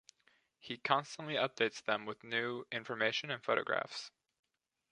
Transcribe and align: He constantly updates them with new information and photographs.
He 0.57 0.79
constantly 0.79 1.35
updates 1.35 1.83
them 1.83 2.07
with 2.07 2.23
new 2.23 2.65
information 2.71 3.29
and 3.29 3.43
photographs. 3.43 4.09